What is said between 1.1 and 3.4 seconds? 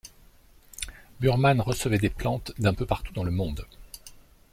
Burman recevait des plantes d'un peu partout dans le